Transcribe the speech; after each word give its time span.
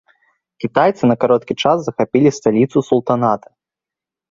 Кітайцы 0.63 1.03
на 1.11 1.17
кароткі 1.25 1.53
час 1.65 1.77
захапілі 1.85 2.29
сталіцу 2.39 2.85
султаната. 2.91 3.47